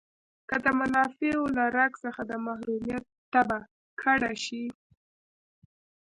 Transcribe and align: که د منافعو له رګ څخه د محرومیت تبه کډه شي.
که 0.49 0.55
د 0.65 0.67
منافعو 0.79 1.43
له 1.57 1.65
رګ 1.77 1.91
څخه 2.03 2.21
د 2.25 2.31
محرومیت 2.45 3.03
تبه 3.33 3.59
کډه 4.01 4.33
شي. 4.45 4.65